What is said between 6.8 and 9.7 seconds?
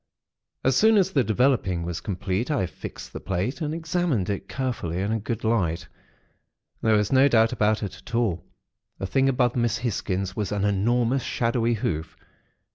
There was no doubt about it at all; the thing above